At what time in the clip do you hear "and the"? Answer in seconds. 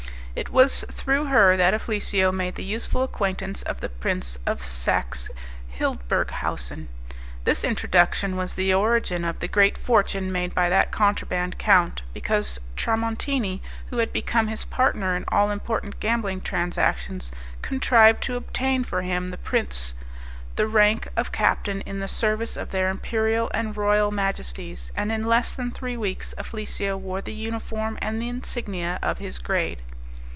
28.01-28.29